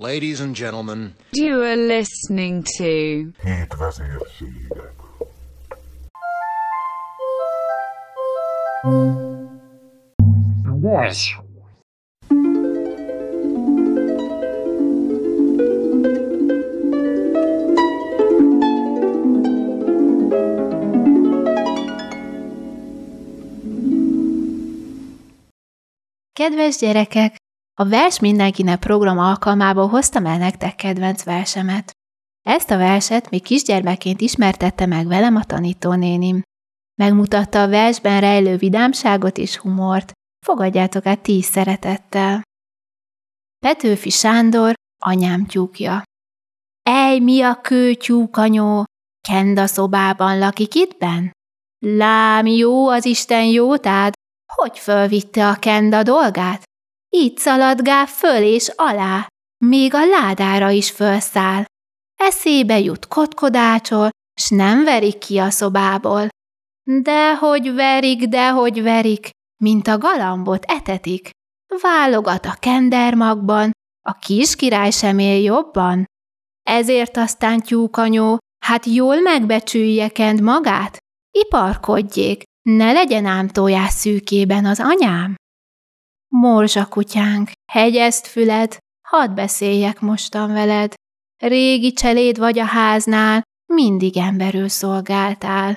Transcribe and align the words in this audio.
Ladies 0.00 0.40
and 0.40 0.56
gentlemen, 0.56 1.14
You 1.32 1.60
are 1.62 1.76
listening 1.76 2.64
to 2.78 3.32
Hét 3.42 3.74
vezérségek. 3.74 4.92
Kedves 26.32 26.78
gyerekek! 26.78 27.49
A 27.80 27.84
Vers 27.84 28.20
Mindenkinek 28.20 28.78
program 28.78 29.18
alkalmából 29.18 29.88
hoztam 29.88 30.26
el 30.26 30.38
nektek 30.38 30.74
kedvenc 30.74 31.24
versemet. 31.24 31.90
Ezt 32.46 32.70
a 32.70 32.76
verset 32.76 33.30
még 33.30 33.42
kisgyermekként 33.42 34.20
ismertette 34.20 34.86
meg 34.86 35.06
velem 35.06 35.36
a 35.36 35.44
tanítónénim. 35.44 36.42
Megmutatta 36.94 37.62
a 37.62 37.68
versben 37.68 38.20
rejlő 38.20 38.56
vidámságot 38.56 39.38
és 39.38 39.56
humort. 39.56 40.12
Fogadjátok 40.46 41.06
át 41.06 41.20
ti 41.20 41.36
is 41.36 41.44
szeretettel. 41.44 42.42
Petőfi 43.58 44.10
Sándor, 44.10 44.74
anyám 45.02 45.46
tyúkja. 45.46 46.02
Ej, 46.82 47.18
mi 47.18 47.42
a 47.42 47.60
kő 47.60 47.94
tyúkanyó? 47.94 48.84
Kenda 49.28 49.66
szobában 49.66 50.38
lakik 50.38 50.74
itt 50.74 50.98
benn? 50.98 51.30
Lám, 51.78 52.46
jó 52.46 52.88
az 52.88 53.04
Isten 53.04 53.44
jótád, 53.44 54.12
hogy 54.54 54.78
fölvitte 54.78 55.48
a 55.48 55.54
kenda 55.54 56.02
dolgát? 56.02 56.68
Így 57.10 57.38
szaladgál 57.38 58.06
föl 58.06 58.42
és 58.42 58.72
alá, 58.76 59.26
még 59.64 59.94
a 59.94 60.06
ládára 60.06 60.70
is 60.70 60.90
fölszáll. 60.90 61.64
Eszébe 62.16 62.78
jut 62.78 63.08
kotkodácsol, 63.08 64.08
s 64.40 64.48
nem 64.48 64.84
verik 64.84 65.18
ki 65.18 65.38
a 65.38 65.50
szobából. 65.50 66.28
Dehogy 67.02 67.74
verik, 67.74 68.28
dehogy 68.28 68.82
verik, 68.82 69.30
mint 69.62 69.86
a 69.86 69.98
galambot 69.98 70.64
etetik. 70.64 71.30
Válogat 71.80 72.46
a 72.46 72.56
kendermagban, 72.60 73.70
a 74.06 74.12
kis 74.12 74.56
király 74.56 74.90
sem 74.90 75.18
él 75.18 75.42
jobban. 75.42 76.04
Ezért 76.62 77.16
aztán 77.16 77.60
tyúkanyó, 77.60 78.38
hát 78.64 78.84
jól 78.84 79.20
megbecsülje 79.20 80.08
kend 80.08 80.40
magát, 80.40 80.98
iparkodjék, 81.38 82.42
ne 82.62 82.92
legyen 82.92 83.26
ám 83.26 83.48
tojás 83.48 83.92
szűkében 83.92 84.64
az 84.64 84.80
anyám. 84.80 85.34
Morzsa 86.34 86.86
kutyánk, 86.86 87.50
hegyezt 87.72 88.26
füled, 88.26 88.76
hadd 89.08 89.34
beszéljek 89.34 90.00
mostan 90.00 90.52
veled. 90.52 90.94
Régi 91.42 91.92
cseléd 91.92 92.38
vagy 92.38 92.58
a 92.58 92.64
háznál, 92.64 93.42
mindig 93.72 94.16
emberül 94.16 94.68
szolgáltál. 94.68 95.76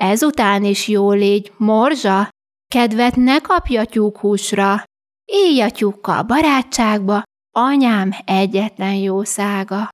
Ezután 0.00 0.64
is 0.64 0.88
jó 0.88 1.10
légy, 1.10 1.52
morzsa, 1.56 2.28
kedvet 2.72 3.16
ne 3.16 3.40
kapja 3.40 3.84
tyúkhúsra. 3.84 4.82
Élj 5.24 5.60
a 5.60 5.70
tyúkkal 5.70 6.22
barátságba, 6.22 7.22
anyám 7.56 8.10
egyetlen 8.24 8.94
jószága. 8.94 9.88